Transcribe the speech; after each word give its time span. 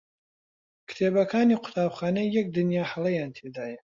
کتێبەکانی 0.89 1.59
قوتابخانە 1.63 2.23
یەک 2.37 2.47
دنیا 2.57 2.83
هەڵەیان 2.91 3.31
تێدایە. 3.37 3.79